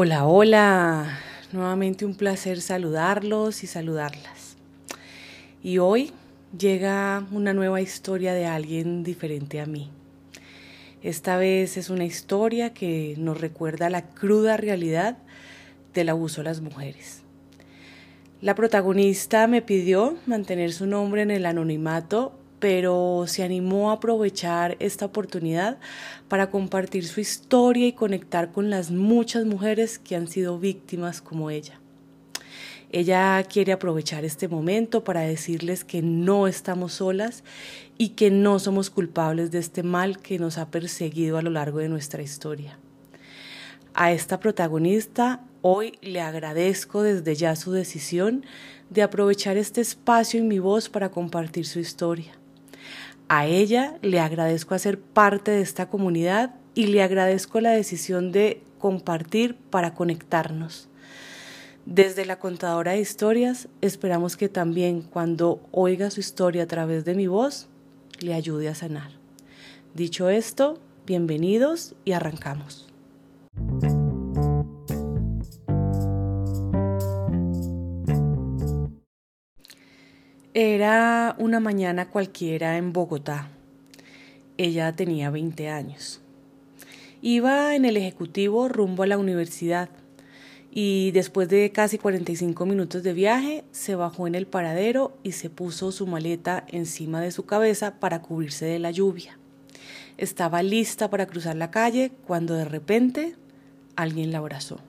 [0.00, 1.18] Hola, hola.
[1.50, 4.56] Nuevamente un placer saludarlos y saludarlas.
[5.60, 6.12] Y hoy
[6.56, 9.90] llega una nueva historia de alguien diferente a mí.
[11.02, 15.18] Esta vez es una historia que nos recuerda la cruda realidad
[15.94, 17.22] del abuso a las mujeres.
[18.40, 24.76] La protagonista me pidió mantener su nombre en el anonimato pero se animó a aprovechar
[24.80, 25.78] esta oportunidad
[26.28, 31.50] para compartir su historia y conectar con las muchas mujeres que han sido víctimas como
[31.50, 31.80] ella.
[32.90, 37.44] Ella quiere aprovechar este momento para decirles que no estamos solas
[37.98, 41.78] y que no somos culpables de este mal que nos ha perseguido a lo largo
[41.78, 42.78] de nuestra historia.
[43.92, 48.46] A esta protagonista hoy le agradezco desde ya su decisión
[48.88, 52.38] de aprovechar este espacio en mi voz para compartir su historia.
[53.28, 58.62] A ella le agradezco hacer parte de esta comunidad y le agradezco la decisión de
[58.78, 60.88] compartir para conectarnos.
[61.84, 67.14] Desde la contadora de historias, esperamos que también cuando oiga su historia a través de
[67.14, 67.68] mi voz,
[68.20, 69.10] le ayude a sanar.
[69.94, 72.88] Dicho esto, bienvenidos y arrancamos.
[80.60, 83.48] Era una mañana cualquiera en Bogotá.
[84.56, 86.20] Ella tenía 20 años.
[87.22, 89.88] Iba en el ejecutivo rumbo a la universidad
[90.72, 95.48] y después de casi 45 minutos de viaje se bajó en el paradero y se
[95.48, 99.38] puso su maleta encima de su cabeza para cubrirse de la lluvia.
[100.16, 103.36] Estaba lista para cruzar la calle cuando de repente
[103.94, 104.80] alguien la abrazó.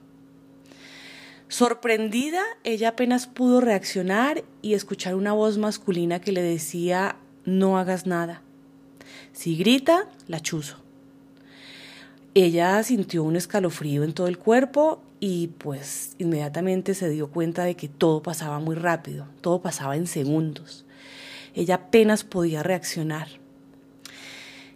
[1.50, 8.06] Sorprendida, ella apenas pudo reaccionar y escuchar una voz masculina que le decía no hagas
[8.06, 8.42] nada.
[9.32, 10.76] Si grita, la chuzo.
[12.34, 17.74] Ella sintió un escalofrío en todo el cuerpo y pues inmediatamente se dio cuenta de
[17.74, 20.86] que todo pasaba muy rápido, todo pasaba en segundos.
[21.56, 23.26] Ella apenas podía reaccionar.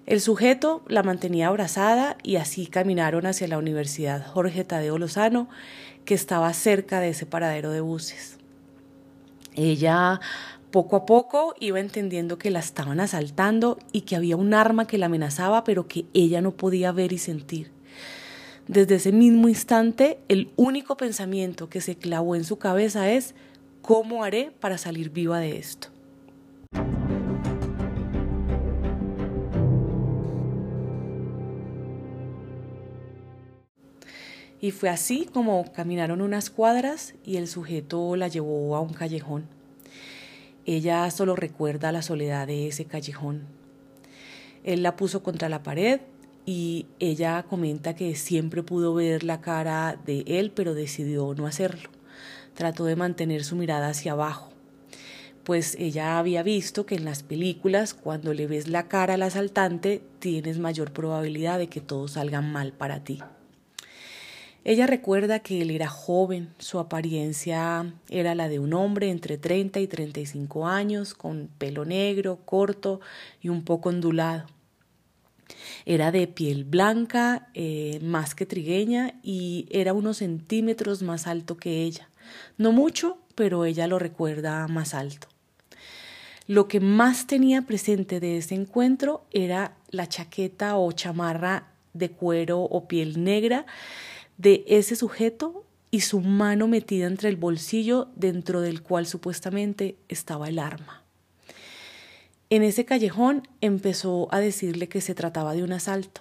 [0.07, 5.49] El sujeto la mantenía abrazada y así caminaron hacia la Universidad Jorge Tadeo Lozano
[6.05, 8.39] que estaba cerca de ese paradero de buses.
[9.55, 10.21] Ella
[10.71, 14.99] poco a poco iba entendiendo que la estaban asaltando y que había un arma que
[14.99, 17.71] la amenazaba, pero que ella no podía ver y sentir.
[18.67, 23.35] Desde ese mismo instante, el único pensamiento que se clavó en su cabeza es
[23.83, 25.94] ¿cómo haré para salir viva de esto?
[34.65, 39.45] Y fue así como caminaron unas cuadras y el sujeto la llevó a un callejón.
[40.65, 43.43] Ella solo recuerda la soledad de ese callejón.
[44.63, 46.01] Él la puso contra la pared
[46.47, 51.91] y ella comenta que siempre pudo ver la cara de él, pero decidió no hacerlo.
[52.55, 54.49] Trató de mantener su mirada hacia abajo,
[55.43, 60.01] pues ella había visto que en las películas, cuando le ves la cara al asaltante,
[60.21, 63.21] tienes mayor probabilidad de que todo salga mal para ti.
[64.65, 69.79] Ella recuerda que él era joven, su apariencia era la de un hombre entre 30
[69.81, 73.01] y 35 años, con pelo negro, corto
[73.43, 74.47] y un poco ondulado.
[75.85, 81.83] Era de piel blanca, eh, más que trigueña, y era unos centímetros más alto que
[81.83, 82.09] ella.
[82.57, 85.29] No mucho, pero ella lo recuerda más alto.
[86.47, 92.61] Lo que más tenía presente de ese encuentro era la chaqueta o chamarra de cuero
[92.61, 93.67] o piel negra
[94.37, 100.49] de ese sujeto y su mano metida entre el bolsillo dentro del cual supuestamente estaba
[100.49, 101.05] el arma.
[102.51, 106.21] En ese callejón empezó a decirle que se trataba de un asalto,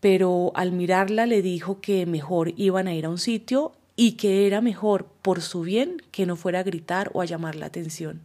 [0.00, 4.46] pero al mirarla le dijo que mejor iban a ir a un sitio y que
[4.46, 8.22] era mejor por su bien que no fuera a gritar o a llamar la atención.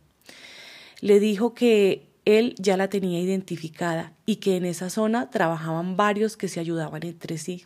[1.01, 6.35] Le dijo que él ya la tenía identificada y que en esa zona trabajaban varios
[6.35, 7.65] que se ayudaban entre sí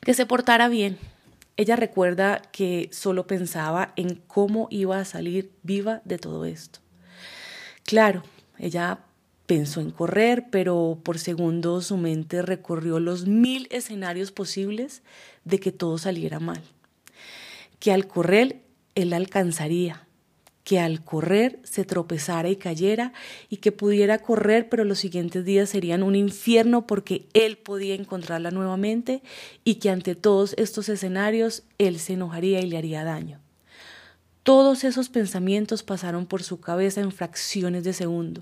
[0.00, 0.98] que se portara bien.
[1.56, 6.80] Ella recuerda que solo pensaba en cómo iba a salir viva de todo esto.
[7.84, 8.22] Claro,
[8.58, 9.00] ella
[9.46, 15.02] pensó en correr, pero por segundos su mente recorrió los mil escenarios posibles
[15.44, 16.62] de que todo saliera mal.
[17.78, 18.62] Que al correr
[18.94, 20.06] él alcanzaría,
[20.64, 23.12] que al correr se tropezara y cayera
[23.48, 28.50] y que pudiera correr pero los siguientes días serían un infierno porque él podía encontrarla
[28.50, 29.22] nuevamente
[29.64, 33.40] y que ante todos estos escenarios él se enojaría y le haría daño.
[34.42, 38.40] Todos esos pensamientos pasaron por su cabeza en fracciones de segundo,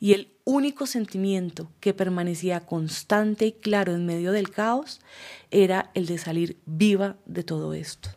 [0.00, 5.00] y el único sentimiento que permanecía constante y claro en medio del caos
[5.50, 8.08] era el de salir viva de todo esto.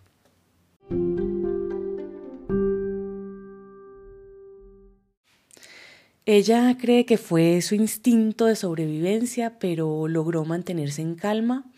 [6.29, 11.71] Ella cree que fue su instinto de sobrevivencia, pero logró mantenerse en calma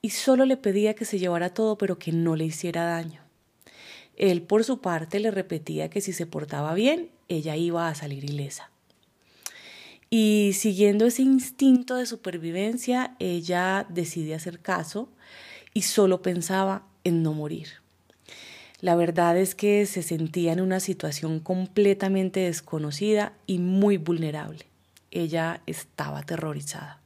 [0.00, 3.20] y solo le pedía que se llevara todo, pero que no le hiciera daño.
[4.16, 8.22] Él, por su parte, le repetía que si se portaba bien, ella iba a salir
[8.22, 8.70] ilesa.
[10.08, 15.08] Y siguiendo ese instinto de supervivencia, ella decide hacer caso
[15.74, 17.79] y solo pensaba en no morir.
[18.80, 24.66] La verdad es que se sentía en una situación completamente desconocida y muy vulnerable.
[25.10, 27.00] Ella estaba aterrorizada.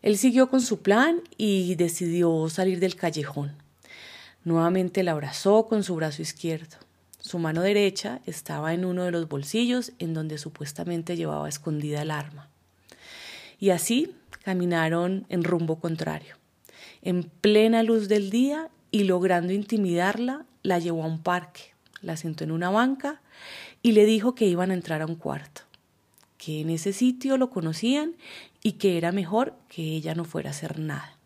[0.00, 3.52] Él siguió con su plan y decidió salir del callejón.
[4.44, 6.76] Nuevamente la abrazó con su brazo izquierdo.
[7.18, 12.10] Su mano derecha estaba en uno de los bolsillos en donde supuestamente llevaba escondida el
[12.10, 12.50] arma.
[13.58, 14.14] Y así
[14.44, 16.36] caminaron en rumbo contrario.
[17.00, 22.44] En plena luz del día y logrando intimidarla, la llevó a un parque, la sentó
[22.44, 23.20] en una banca
[23.82, 25.62] y le dijo que iban a entrar a un cuarto,
[26.38, 28.14] que en ese sitio lo conocían
[28.62, 31.18] y que era mejor que ella no fuera a hacer nada.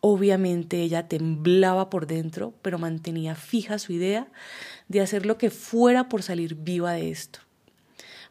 [0.00, 4.26] Obviamente ella temblaba por dentro, pero mantenía fija su idea
[4.88, 7.40] de hacer lo que fuera por salir viva de esto.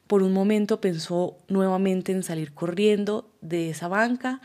[0.07, 4.41] Por un momento pensó nuevamente en salir corriendo de esa banca,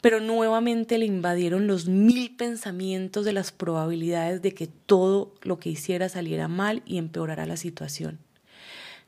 [0.00, 5.70] pero nuevamente le invadieron los mil pensamientos de las probabilidades de que todo lo que
[5.70, 8.18] hiciera saliera mal y empeorara la situación.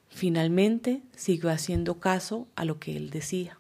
[0.09, 3.59] Finalmente siguió haciendo caso a lo que él decía.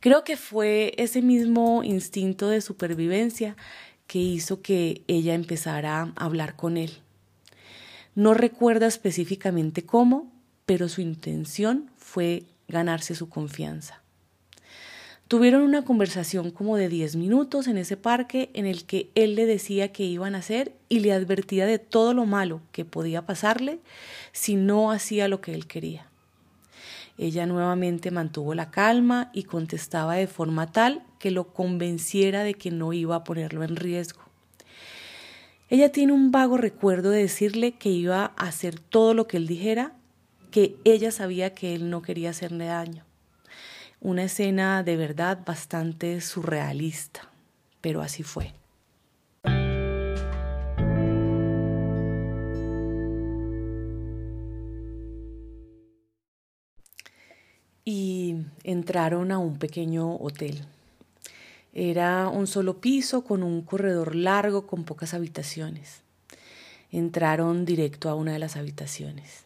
[0.00, 3.56] Creo que fue ese mismo instinto de supervivencia
[4.06, 6.92] que hizo que ella empezara a hablar con él.
[8.14, 10.32] No recuerda específicamente cómo,
[10.64, 14.02] pero su intención fue ganarse su confianza.
[15.28, 19.44] Tuvieron una conversación como de 10 minutos en ese parque en el que él le
[19.44, 23.80] decía qué iban a hacer y le advertía de todo lo malo que podía pasarle
[24.30, 26.06] si no hacía lo que él quería.
[27.18, 32.70] Ella nuevamente mantuvo la calma y contestaba de forma tal que lo convenciera de que
[32.70, 34.20] no iba a ponerlo en riesgo.
[35.68, 39.48] Ella tiene un vago recuerdo de decirle que iba a hacer todo lo que él
[39.48, 39.92] dijera,
[40.52, 43.05] que ella sabía que él no quería hacerle daño.
[44.00, 47.28] Una escena de verdad bastante surrealista,
[47.80, 48.52] pero así fue.
[57.88, 58.34] y
[58.64, 60.64] entraron a un pequeño hotel.
[61.72, 66.02] Era un solo piso con un corredor largo con pocas habitaciones.
[66.90, 69.44] Entraron directo a una de las habitaciones.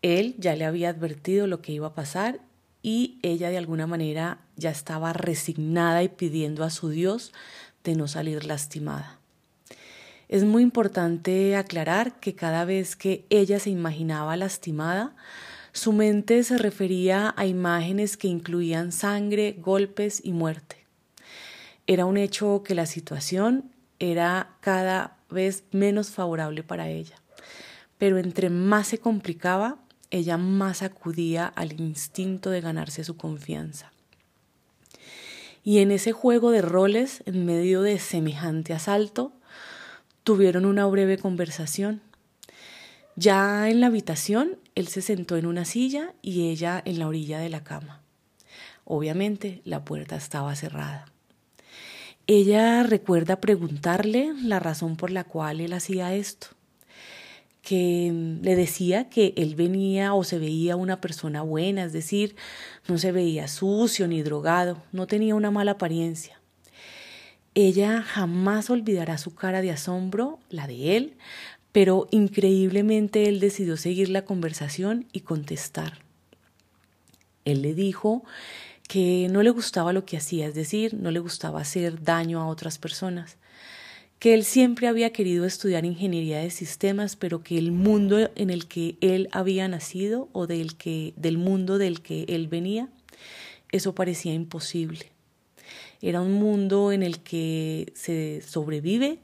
[0.00, 2.38] Él ya le había advertido lo que iba a pasar
[2.82, 7.32] y ella de alguna manera ya estaba resignada y pidiendo a su Dios
[7.84, 9.18] de no salir lastimada.
[10.28, 15.16] Es muy importante aclarar que cada vez que ella se imaginaba lastimada,
[15.72, 20.84] su mente se refería a imágenes que incluían sangre, golpes y muerte.
[21.86, 27.16] Era un hecho que la situación era cada vez menos favorable para ella.
[27.96, 29.78] Pero entre más se complicaba,
[30.10, 33.92] ella más acudía al instinto de ganarse su confianza.
[35.64, 39.32] Y en ese juego de roles, en medio de semejante asalto,
[40.24, 42.02] tuvieron una breve conversación
[43.18, 47.40] ya en la habitación, él se sentó en una silla y ella en la orilla
[47.40, 48.00] de la cama.
[48.84, 51.06] Obviamente la puerta estaba cerrada.
[52.28, 56.50] Ella recuerda preguntarle la razón por la cual él hacía esto,
[57.68, 62.34] que le decía que él venía o se veía una persona buena, es decir,
[62.88, 66.40] no se veía sucio ni drogado, no tenía una mala apariencia.
[67.54, 71.18] Ella jamás olvidará su cara de asombro, la de él,
[71.70, 75.98] pero increíblemente él decidió seguir la conversación y contestar.
[77.44, 78.24] Él le dijo
[78.88, 82.46] que no le gustaba lo que hacía, es decir, no le gustaba hacer daño a
[82.46, 83.36] otras personas,
[84.18, 88.66] que él siempre había querido estudiar ingeniería de sistemas, pero que el mundo en el
[88.66, 92.88] que él había nacido o del, que, del mundo del que él venía,
[93.70, 95.12] eso parecía imposible.
[96.00, 99.18] Era un mundo en el que se sobrevive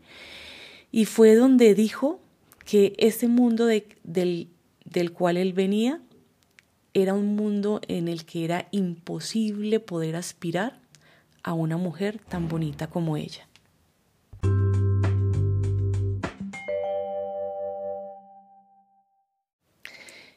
[0.92, 2.20] y fue donde dijo
[2.64, 4.48] que ese mundo del,
[4.84, 6.00] del cual él venía
[6.94, 10.78] era un mundo en el que era imposible poder aspirar
[11.42, 13.48] a una mujer tan bonita como ella.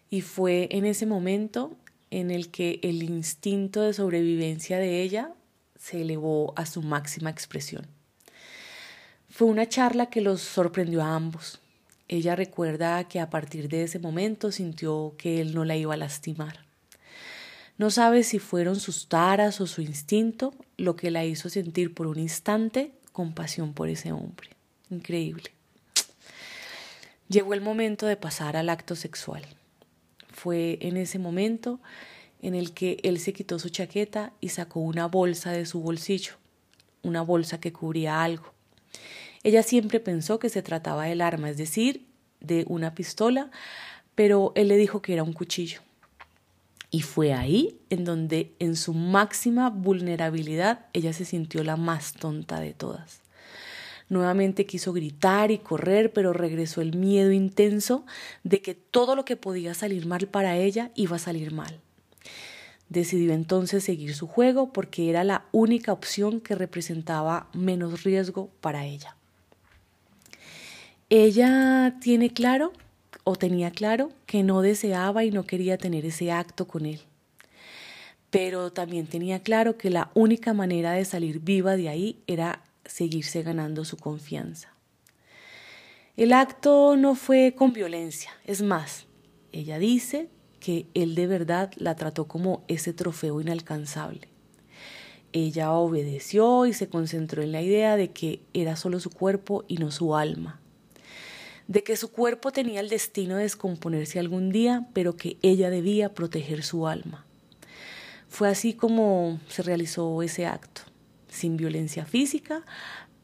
[0.09, 1.75] Y fue en ese momento
[2.11, 5.33] en el que el instinto de sobrevivencia de ella
[5.77, 7.85] se elevó a su máxima expresión.
[9.29, 11.59] Fue una charla que los sorprendió a ambos.
[12.07, 15.97] Ella recuerda que a partir de ese momento sintió que él no la iba a
[15.97, 16.65] lastimar.
[17.77, 22.07] No sabe si fueron sus taras o su instinto lo que la hizo sentir por
[22.07, 24.49] un instante compasión por ese hombre.
[24.89, 25.51] Increíble.
[27.27, 29.45] Llegó el momento de pasar al acto sexual.
[30.37, 31.79] Fue en ese momento
[32.43, 36.33] en el que él se quitó su chaqueta y sacó una bolsa de su bolsillo,
[37.01, 38.53] una bolsa que cubría algo.
[39.41, 42.05] Ella siempre pensó que se trataba del arma, es decir,
[42.39, 43.49] de una pistola,
[44.13, 45.81] pero él le dijo que era un cuchillo.
[46.91, 52.59] Y fue ahí en donde, en su máxima vulnerabilidad, ella se sintió la más tonta
[52.59, 53.21] de todas.
[54.09, 58.05] Nuevamente quiso gritar y correr, pero regresó el miedo intenso
[58.43, 61.81] de que todo lo que podía salir mal para ella iba a salir mal.
[62.89, 68.85] Decidió entonces seguir su juego porque era la única opción que representaba menos riesgo para
[68.85, 69.17] ella.
[71.09, 72.71] Ella tiene claro
[73.25, 77.01] o tenía claro que no deseaba y no quería tener ese acto con él.
[78.29, 83.43] Pero también tenía claro que la única manera de salir viva de ahí era seguirse
[83.43, 84.73] ganando su confianza.
[86.15, 89.05] El acto no fue con violencia, es más,
[89.51, 90.29] ella dice
[90.59, 94.27] que él de verdad la trató como ese trofeo inalcanzable.
[95.33, 99.77] Ella obedeció y se concentró en la idea de que era solo su cuerpo y
[99.77, 100.59] no su alma,
[101.67, 106.13] de que su cuerpo tenía el destino de descomponerse algún día, pero que ella debía
[106.13, 107.25] proteger su alma.
[108.29, 110.81] Fue así como se realizó ese acto,
[111.29, 112.63] sin violencia física,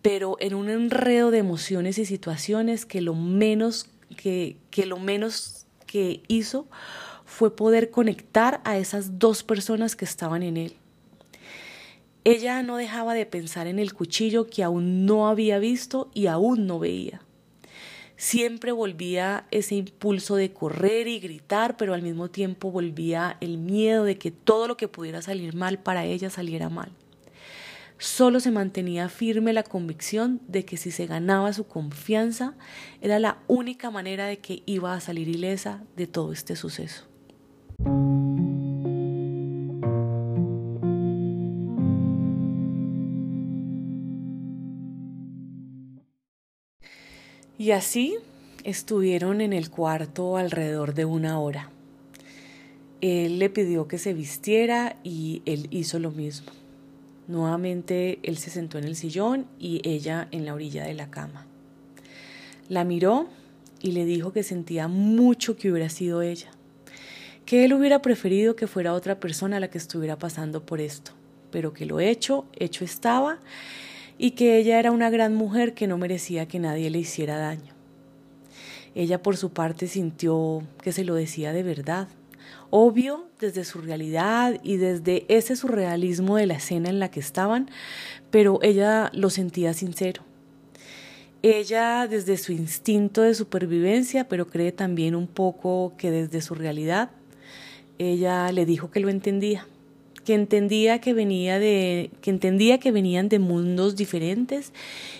[0.01, 5.65] pero en un enredo de emociones y situaciones que lo menos que, que lo menos
[5.85, 6.67] que hizo
[7.25, 10.75] fue poder conectar a esas dos personas que estaban en él.
[12.25, 16.67] Ella no dejaba de pensar en el cuchillo que aún no había visto y aún
[16.67, 17.21] no veía.
[18.15, 24.05] Siempre volvía ese impulso de correr y gritar, pero al mismo tiempo volvía el miedo
[24.05, 26.91] de que todo lo que pudiera salir mal para ella saliera mal.
[28.03, 32.53] Solo se mantenía firme la convicción de que si se ganaba su confianza
[32.99, 37.05] era la única manera de que iba a salir ilesa de todo este suceso.
[47.57, 48.17] Y así
[48.65, 51.69] estuvieron en el cuarto alrededor de una hora.
[52.99, 56.51] Él le pidió que se vistiera y él hizo lo mismo.
[57.27, 61.45] Nuevamente él se sentó en el sillón y ella en la orilla de la cama.
[62.69, 63.27] La miró
[63.81, 66.51] y le dijo que sentía mucho que hubiera sido ella,
[67.45, 71.11] que él hubiera preferido que fuera otra persona la que estuviera pasando por esto,
[71.51, 73.39] pero que lo hecho, hecho estaba
[74.17, 77.73] y que ella era una gran mujer que no merecía que nadie le hiciera daño.
[78.95, 82.07] Ella por su parte sintió que se lo decía de verdad,
[82.75, 87.69] obvio desde su realidad y desde ese surrealismo de la escena en la que estaban,
[88.31, 90.23] pero ella lo sentía sincero.
[91.43, 97.11] Ella desde su instinto de supervivencia, pero cree también un poco que desde su realidad
[97.99, 99.67] ella le dijo que lo entendía,
[100.25, 104.73] que entendía que venía de que entendía que venían de mundos diferentes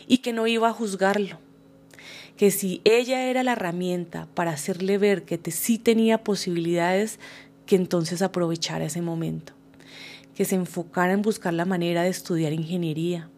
[0.07, 1.42] y que no iba a juzgarlo.
[2.37, 7.19] Que si ella era la herramienta para hacerle ver que sí tenía posibilidades,
[7.65, 9.53] que entonces aprovechara ese momento.
[10.35, 13.29] Que se enfocara en buscar la manera de estudiar ingeniería.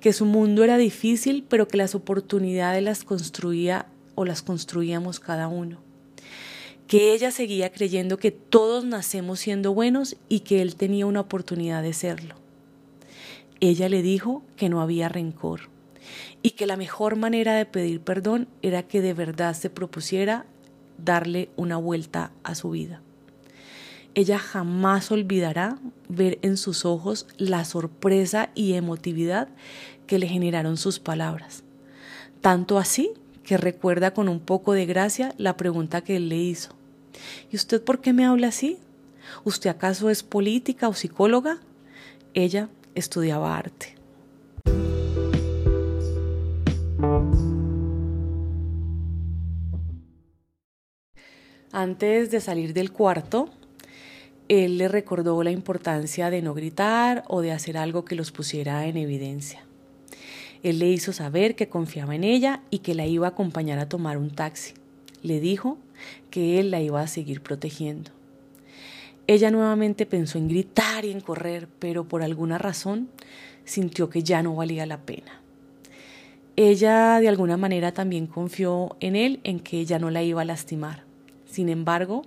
[0.00, 5.48] Que su mundo era difícil, pero que las oportunidades las construía o las construíamos cada
[5.48, 5.78] uno
[6.90, 11.84] que ella seguía creyendo que todos nacemos siendo buenos y que él tenía una oportunidad
[11.84, 12.34] de serlo.
[13.60, 15.69] Ella le dijo que no había rencor
[16.42, 20.46] y que la mejor manera de pedir perdón era que de verdad se propusiera
[20.98, 23.02] darle una vuelta a su vida.
[24.14, 29.48] Ella jamás olvidará ver en sus ojos la sorpresa y emotividad
[30.06, 31.62] que le generaron sus palabras.
[32.40, 33.12] Tanto así
[33.44, 36.70] que recuerda con un poco de gracia la pregunta que él le hizo.
[37.50, 38.78] ¿Y usted por qué me habla así?
[39.44, 41.58] ¿Usted acaso es política o psicóloga?
[42.34, 43.99] Ella estudiaba arte.
[51.72, 53.48] Antes de salir del cuarto,
[54.48, 58.86] él le recordó la importancia de no gritar o de hacer algo que los pusiera
[58.86, 59.62] en evidencia.
[60.64, 63.88] Él le hizo saber que confiaba en ella y que la iba a acompañar a
[63.88, 64.74] tomar un taxi.
[65.22, 65.78] Le dijo
[66.30, 68.10] que él la iba a seguir protegiendo.
[69.28, 73.08] Ella nuevamente pensó en gritar y en correr, pero por alguna razón
[73.64, 75.40] sintió que ya no valía la pena.
[76.56, 80.44] Ella de alguna manera también confió en él en que ella no la iba a
[80.44, 81.09] lastimar.
[81.50, 82.22] Sin embargo,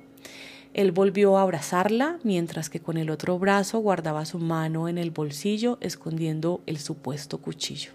[0.74, 5.12] él volvió a abrazarla mientras que con el otro brazo guardaba su mano en el
[5.12, 7.92] bolsillo escondiendo el supuesto cuchillo.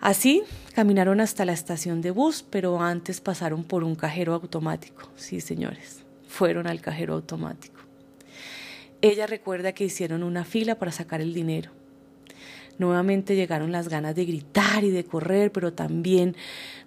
[0.00, 0.42] Así
[0.74, 5.08] caminaron hasta la estación de bus, pero antes pasaron por un cajero automático.
[5.16, 7.80] Sí, señores, fueron al cajero automático.
[9.00, 11.70] Ella recuerda que hicieron una fila para sacar el dinero.
[12.78, 16.36] Nuevamente llegaron las ganas de gritar y de correr, pero también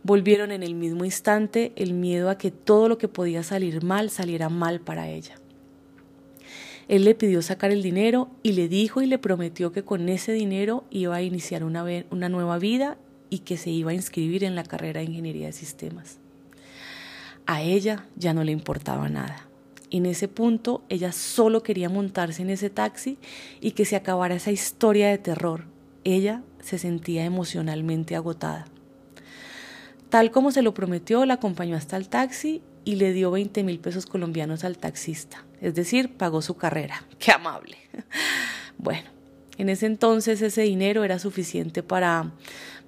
[0.04, 4.10] volvieron en el mismo instante el miedo a que todo lo que podía salir mal
[4.10, 5.36] saliera mal para ella.
[6.88, 10.32] Él le pidió sacar el dinero y le dijo y le prometió que con ese
[10.32, 12.98] dinero iba a iniciar una, nueva vida
[13.30, 16.20] y que se iba a inscribir en la carrera de ingeniería de sistemas.
[17.46, 19.48] A ella ya no le importaba nada.
[19.90, 23.18] En ese punto ella solo quería montarse en ese taxi
[23.60, 25.66] y que se acabara esa historia de terror,
[26.16, 28.66] ella se sentía emocionalmente agotada.
[30.10, 33.80] Tal como se lo prometió, la acompañó hasta el taxi y le dio 20 mil
[33.80, 37.04] pesos colombianos al taxista, es decir, pagó su carrera.
[37.20, 37.78] ¡Qué amable!
[38.80, 39.10] Bueno,
[39.58, 42.32] en ese entonces ese dinero era suficiente para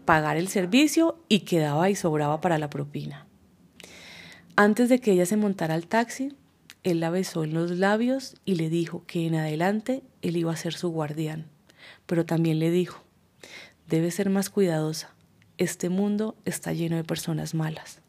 [0.06, 3.26] pagar el servicio y quedaba y sobraba para la propina.
[4.56, 6.36] Antes de que ella se montara al taxi,
[6.84, 10.58] él la besó en los labios y le dijo que en adelante él iba a
[10.58, 11.48] ser su guardián,
[12.06, 13.04] pero también le dijo,
[13.90, 15.16] Debe ser más cuidadosa.
[15.58, 18.02] Este mundo está lleno de personas malas.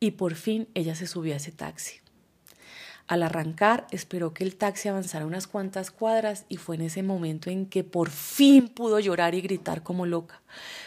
[0.00, 1.96] Y por fin ella se subió a ese taxi.
[3.06, 7.50] Al arrancar, esperó que el taxi avanzara unas cuantas cuadras y fue en ese momento
[7.50, 10.40] en que por fin pudo llorar y gritar como loca.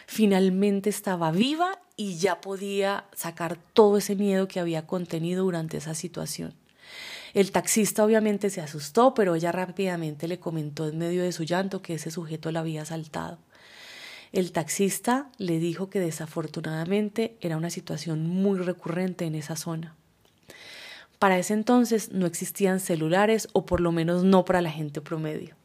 [0.08, 5.94] Finalmente estaba viva y ya podía sacar todo ese miedo que había contenido durante esa
[5.94, 6.56] situación.
[7.34, 11.82] El taxista obviamente se asustó, pero ella rápidamente le comentó en medio de su llanto
[11.82, 13.38] que ese sujeto la había asaltado.
[14.32, 19.96] El taxista le dijo que desafortunadamente era una situación muy recurrente en esa zona.
[21.18, 25.56] Para ese entonces no existían celulares o por lo menos no para la gente promedio.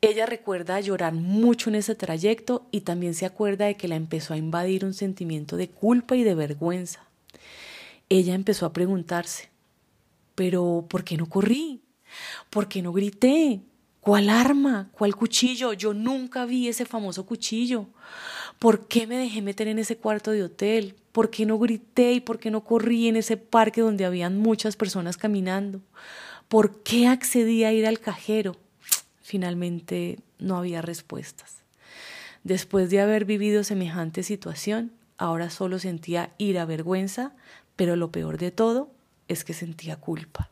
[0.00, 4.34] Ella recuerda llorar mucho en ese trayecto y también se acuerda de que la empezó
[4.34, 7.04] a invadir un sentimiento de culpa y de vergüenza.
[8.08, 9.51] Ella empezó a preguntarse,
[10.34, 11.82] pero ¿por qué no corrí?
[12.50, 13.62] ¿Por qué no grité?
[14.00, 14.90] ¿Cuál arma?
[14.92, 15.72] ¿Cuál cuchillo?
[15.74, 17.86] Yo nunca vi ese famoso cuchillo.
[18.58, 20.96] ¿Por qué me dejé meter en ese cuarto de hotel?
[21.12, 24.76] ¿Por qué no grité y por qué no corrí en ese parque donde habían muchas
[24.76, 25.80] personas caminando?
[26.48, 28.56] ¿Por qué accedí a ir al cajero?
[29.20, 31.62] Finalmente no había respuestas.
[32.42, 37.36] Después de haber vivido semejante situación, ahora solo sentía ira, vergüenza,
[37.76, 38.90] pero lo peor de todo
[39.32, 40.50] es que sentía culpa.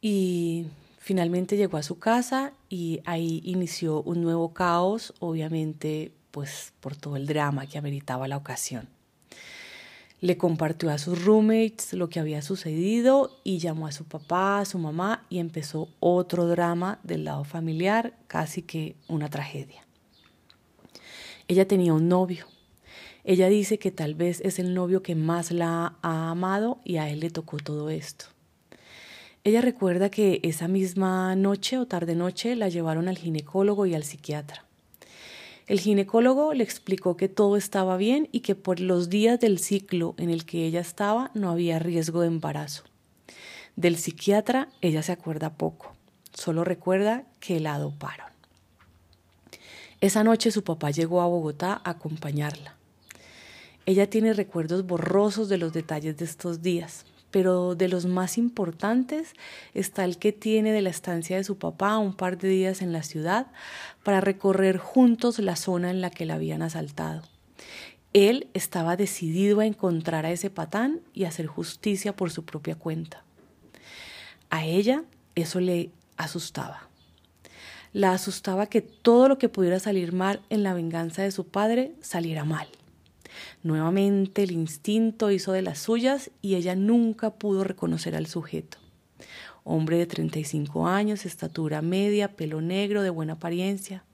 [0.00, 0.66] Y
[0.98, 7.16] finalmente llegó a su casa y ahí inició un nuevo caos, obviamente pues por todo
[7.16, 8.93] el drama que ameritaba la ocasión.
[10.24, 14.64] Le compartió a sus roommates lo que había sucedido y llamó a su papá, a
[14.64, 19.84] su mamá y empezó otro drama del lado familiar, casi que una tragedia.
[21.46, 22.46] Ella tenía un novio.
[23.24, 27.10] Ella dice que tal vez es el novio que más la ha amado y a
[27.10, 28.24] él le tocó todo esto.
[29.44, 34.04] Ella recuerda que esa misma noche o tarde noche la llevaron al ginecólogo y al
[34.04, 34.63] psiquiatra.
[35.66, 40.14] El ginecólogo le explicó que todo estaba bien y que por los días del ciclo
[40.18, 42.84] en el que ella estaba no había riesgo de embarazo.
[43.74, 45.94] Del psiquiatra ella se acuerda poco,
[46.34, 48.28] solo recuerda que la doparon.
[50.02, 52.76] Esa noche su papá llegó a Bogotá a acompañarla.
[53.86, 59.34] Ella tiene recuerdos borrosos de los detalles de estos días, pero de los más importantes
[59.74, 62.92] está el que tiene de la estancia de su papá un par de días en
[62.92, 63.48] la ciudad
[64.04, 67.22] para recorrer juntos la zona en la que la habían asaltado.
[68.12, 73.24] Él estaba decidido a encontrar a ese patán y hacer justicia por su propia cuenta.
[74.48, 75.02] A ella
[75.34, 76.88] eso le asustaba.
[77.92, 81.96] La asustaba que todo lo que pudiera salir mal en la venganza de su padre
[82.00, 82.68] saliera mal.
[83.62, 88.78] Nuevamente el instinto hizo de las suyas y ella nunca pudo reconocer al sujeto.
[89.64, 94.04] Hombre de 35 años, estatura media, pelo negro, de buena apariencia.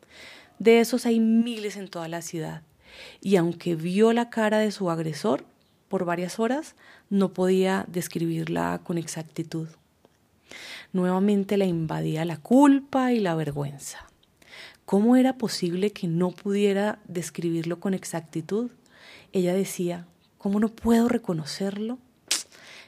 [0.58, 2.62] De esos hay miles en toda la ciudad.
[3.20, 5.44] Y aunque vio la cara de su agresor,
[5.88, 6.76] por varias horas,
[7.08, 9.68] no podía describirla con exactitud.
[10.92, 14.06] Nuevamente la invadía la culpa y la vergüenza.
[14.84, 18.70] ¿Cómo era posible que no pudiera describirlo con exactitud?
[19.32, 20.06] Ella decía,
[20.38, 21.98] ¿cómo no puedo reconocerlo?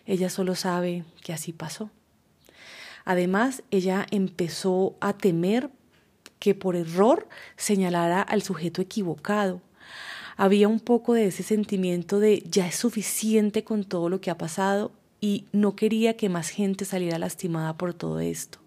[0.07, 1.91] Ella solo sabe que así pasó.
[3.05, 5.71] Además, ella empezó a temer
[6.39, 9.61] que por error señalara al sujeto equivocado
[10.37, 14.39] había un poco de ese sentimiento de ya es suficiente con todo lo que ha
[14.39, 18.59] pasado y no quería que más gente saliera lastimada por todo esto.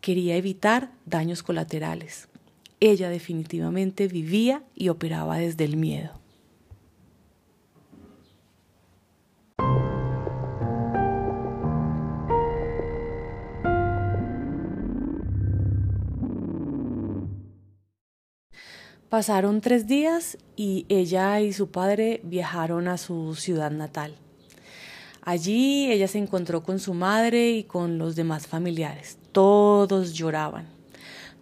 [0.00, 2.28] Quería evitar daños colaterales.
[2.80, 6.23] Ella definitivamente vivía y operaba desde el miedo.
[19.14, 24.16] Pasaron tres días y ella y su padre viajaron a su ciudad natal.
[25.22, 29.16] Allí ella se encontró con su madre y con los demás familiares.
[29.30, 30.66] Todos lloraban.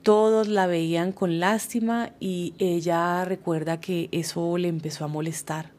[0.02, 5.70] Todos la veían con lástima y ella recuerda que eso le empezó a molestar.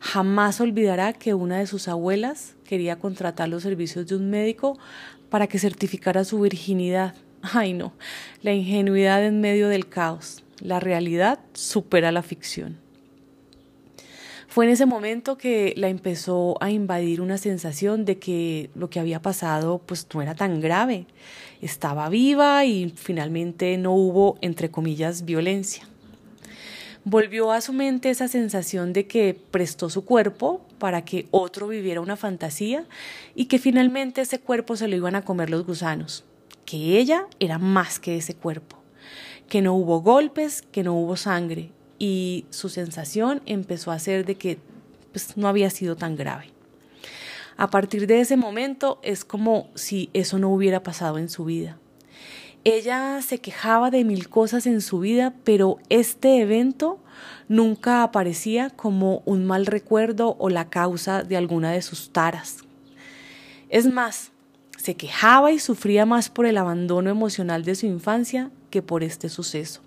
[0.00, 4.78] Jamás olvidará que una de sus abuelas quería contratar los servicios de un médico
[5.30, 7.14] para que certificara su virginidad.
[7.40, 7.94] Ay no,
[8.42, 10.44] la ingenuidad en medio del caos.
[10.60, 12.78] La realidad supera la ficción.
[14.48, 18.98] Fue en ese momento que la empezó a invadir una sensación de que lo que
[18.98, 21.06] había pasado pues no era tan grave.
[21.60, 25.86] Estaba viva y finalmente no hubo, entre comillas, violencia.
[27.04, 32.00] Volvió a su mente esa sensación de que prestó su cuerpo para que otro viviera
[32.00, 32.84] una fantasía
[33.34, 36.24] y que finalmente ese cuerpo se lo iban a comer los gusanos,
[36.64, 38.78] que ella era más que ese cuerpo
[39.48, 44.36] que no hubo golpes, que no hubo sangre y su sensación empezó a ser de
[44.36, 44.58] que
[45.12, 46.52] pues, no había sido tan grave.
[47.56, 51.78] A partir de ese momento es como si eso no hubiera pasado en su vida.
[52.64, 57.00] Ella se quejaba de mil cosas en su vida, pero este evento
[57.48, 62.58] nunca aparecía como un mal recuerdo o la causa de alguna de sus taras.
[63.70, 64.30] Es más,
[64.76, 69.28] se quejaba y sufría más por el abandono emocional de su infancia que por este
[69.28, 69.80] suceso.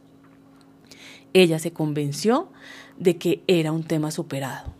[1.34, 2.50] Ella se convenció
[2.98, 4.74] de que era un tema superado.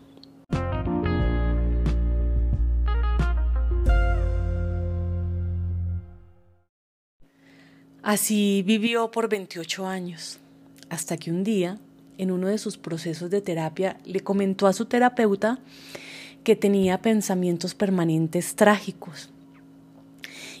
[8.02, 10.38] Así vivió por 28 años,
[10.90, 11.78] hasta que un día,
[12.18, 15.60] en uno de sus procesos de terapia, le comentó a su terapeuta
[16.42, 19.30] que tenía pensamientos permanentes trágicos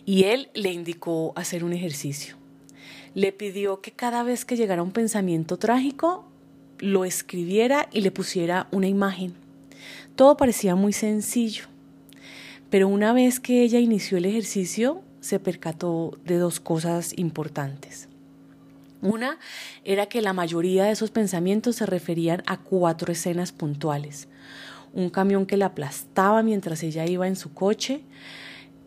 [0.04, 2.36] y él le indicó hacer un ejercicio
[3.14, 6.24] le pidió que cada vez que llegara un pensamiento trágico,
[6.78, 9.34] lo escribiera y le pusiera una imagen.
[10.16, 11.64] Todo parecía muy sencillo,
[12.70, 18.08] pero una vez que ella inició el ejercicio, se percató de dos cosas importantes.
[19.02, 19.38] Una
[19.84, 24.28] era que la mayoría de esos pensamientos se referían a cuatro escenas puntuales.
[24.92, 28.02] Un camión que la aplastaba mientras ella iba en su coche,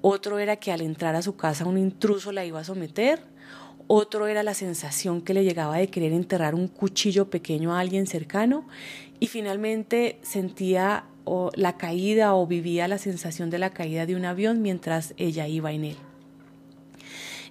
[0.01, 3.21] otro era que al entrar a su casa un intruso la iba a someter,
[3.87, 8.07] otro era la sensación que le llegaba de querer enterrar un cuchillo pequeño a alguien
[8.07, 8.67] cercano
[9.19, 11.05] y finalmente sentía
[11.55, 15.71] la caída o vivía la sensación de la caída de un avión mientras ella iba
[15.71, 15.97] en él.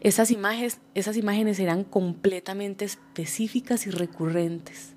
[0.01, 4.93] Esas imágenes, esas imágenes eran completamente específicas y recurrentes.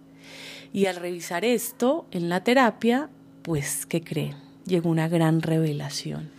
[0.73, 3.10] Y al revisar esto en la terapia,
[3.41, 4.36] pues, ¿qué creen?
[4.65, 6.30] Llegó una gran revelación.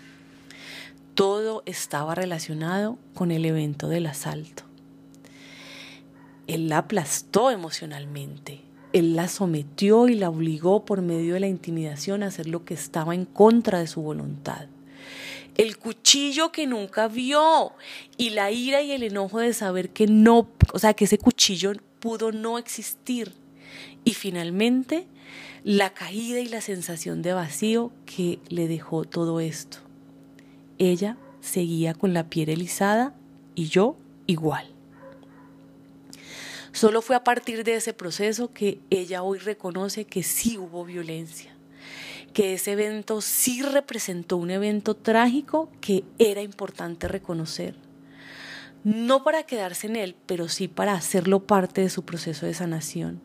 [1.15, 4.68] Todo estaba relacionado con el evento del asalto.
[6.49, 8.63] Él la aplastó emocionalmente.
[8.95, 12.73] Él la sometió y la obligó por medio de la intimidación a hacer lo que
[12.73, 14.67] estaba en contra de su voluntad.
[15.57, 17.73] El cuchillo que nunca vio
[18.17, 21.73] y la ira y el enojo de saber que no, o sea, que ese cuchillo
[22.01, 23.35] pudo no existir.
[24.05, 25.07] Y finalmente
[25.65, 29.79] la caída y la sensación de vacío que le dejó todo esto.
[30.79, 33.15] Ella seguía con la piel erizada
[33.55, 34.78] y yo igual.
[36.73, 41.57] Solo fue a partir de ese proceso que ella hoy reconoce que sí hubo violencia,
[42.33, 47.75] que ese evento sí representó un evento trágico que era importante reconocer.
[48.85, 53.21] No para quedarse en él, pero sí para hacerlo parte de su proceso de sanación.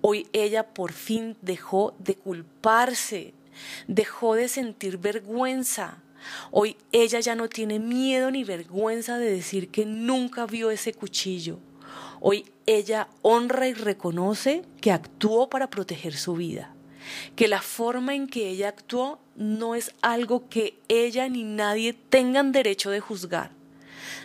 [0.00, 3.34] Hoy ella por fin dejó de culparse,
[3.86, 6.02] dejó de sentir vergüenza.
[6.50, 11.60] Hoy ella ya no tiene miedo ni vergüenza de decir que nunca vio ese cuchillo
[12.20, 16.74] Hoy ella honra y reconoce que actuó para proteger su vida,
[17.34, 22.52] que la forma en que ella actuó no es algo que ella ni nadie tengan
[22.52, 23.52] derecho de juzgar.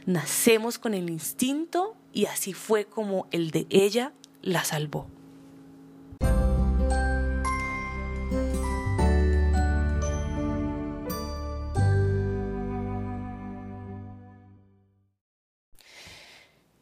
[0.06, 5.08] Nacemos con el instinto y así fue como el de ella la salvó.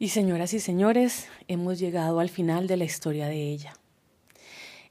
[0.04, 3.72] Y señoras y señores, hemos llegado al final de la historia de ella.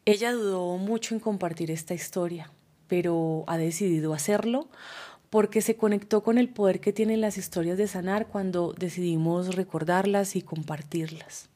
[0.06, 2.50] Ella dudó mucho en compartir esta historia,
[2.88, 4.70] pero ha decidido hacerlo
[5.30, 10.36] porque se conectó con el poder que tienen las historias de sanar cuando decidimos recordarlas
[10.36, 11.48] y compartirlas.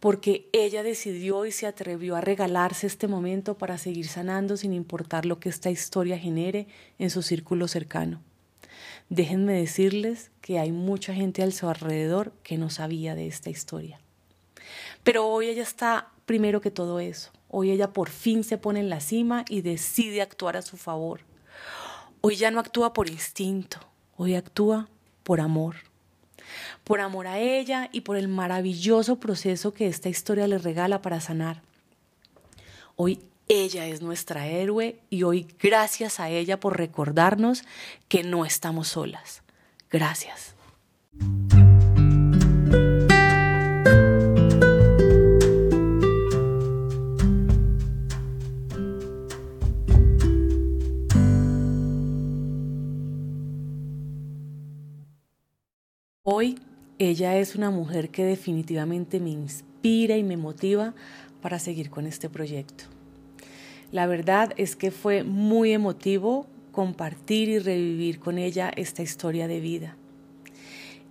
[0.00, 5.24] Porque ella decidió y se atrevió a regalarse este momento para seguir sanando sin importar
[5.24, 6.66] lo que esta historia genere
[6.98, 8.22] en su círculo cercano.
[9.08, 14.00] Déjenme decirles que hay mucha gente a su alrededor que no sabía de esta historia.
[15.04, 17.30] Pero hoy ella está primero que todo eso.
[17.48, 21.20] Hoy ella por fin se pone en la cima y decide actuar a su favor.
[22.20, 23.78] Hoy ya no actúa por instinto,
[24.16, 24.88] hoy actúa
[25.22, 25.76] por amor.
[26.82, 31.20] Por amor a ella y por el maravilloso proceso que esta historia le regala para
[31.20, 31.62] sanar.
[32.96, 37.62] Hoy ella es nuestra héroe y hoy gracias a ella por recordarnos
[38.08, 39.42] que no estamos solas.
[39.90, 40.54] Gracias.
[56.28, 56.58] Hoy
[56.98, 60.94] ella es una mujer que definitivamente me inspira y me motiva
[61.40, 62.95] para seguir con este proyecto.
[63.92, 69.60] La verdad es que fue muy emotivo compartir y revivir con ella esta historia de
[69.60, 69.96] vida.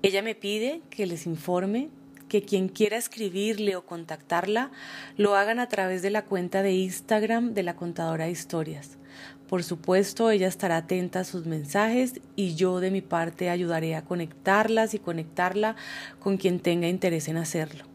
[0.02, 1.90] Ella me pide que les informe
[2.28, 4.72] que quien quiera escribirle o contactarla
[5.18, 8.98] lo hagan a través de la cuenta de Instagram de la contadora de historias.
[9.48, 14.04] Por supuesto, ella estará atenta a sus mensajes y yo de mi parte ayudaré a
[14.04, 15.76] conectarlas y conectarla
[16.20, 17.95] con quien tenga interés en hacerlo.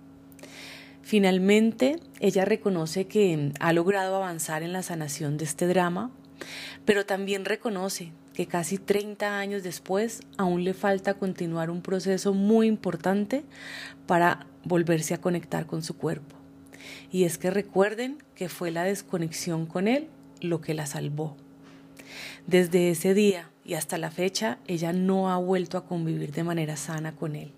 [1.10, 6.12] Finalmente, ella reconoce que ha logrado avanzar en la sanación de este drama,
[6.84, 12.68] pero también reconoce que casi 30 años después aún le falta continuar un proceso muy
[12.68, 13.42] importante
[14.06, 16.36] para volverse a conectar con su cuerpo.
[17.10, 20.06] Y es que recuerden que fue la desconexión con él
[20.40, 21.36] lo que la salvó.
[22.46, 26.76] Desde ese día y hasta la fecha, ella no ha vuelto a convivir de manera
[26.76, 27.50] sana con él.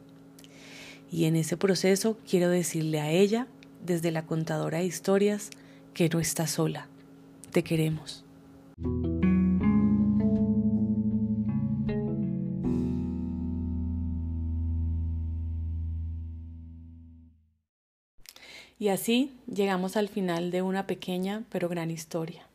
[1.13, 3.47] Y en ese proceso quiero decirle a ella,
[3.85, 5.51] desde la contadora de historias,
[5.93, 6.89] que no está sola.
[7.51, 8.25] Te queremos.
[18.79, 22.47] Y así llegamos al final de una pequeña pero gran historia.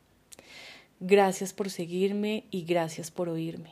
[0.98, 3.70] Gracias por seguirme y gracias por oírme.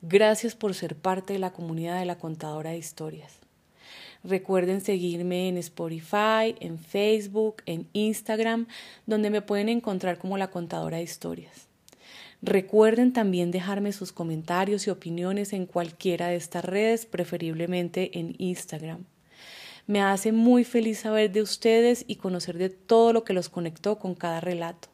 [0.00, 3.45] Gracias por ser parte de la comunidad de la contadora de historias.
[4.26, 8.66] Recuerden seguirme en Spotify, en Facebook, en Instagram,
[9.06, 11.68] donde me pueden encontrar como la contadora de historias.
[12.42, 19.04] Recuerden también dejarme sus comentarios y opiniones en cualquiera de estas redes, preferiblemente en Instagram.
[19.86, 24.00] Me hace muy feliz saber de ustedes y conocer de todo lo que los conectó
[24.00, 24.88] con cada relato.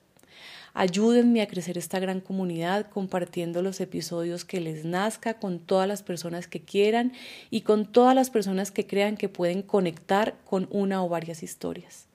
[0.75, 6.03] Ayúdenme a crecer esta gran comunidad compartiendo los episodios que les nazca con todas las
[6.03, 7.13] personas que quieran
[7.51, 12.07] y con todas las personas que crean que pueden conectar con una o varias historias.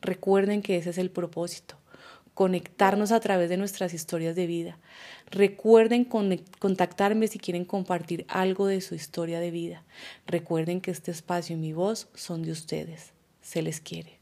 [0.00, 1.76] Recuerden que ese es el propósito,
[2.32, 4.78] conectarnos a través de nuestras historias de vida.
[5.30, 9.84] Recuerden contactarme si quieren compartir algo de su historia de vida.
[10.26, 13.12] Recuerden que este espacio y mi voz son de ustedes.
[13.42, 14.18] Se les quiere.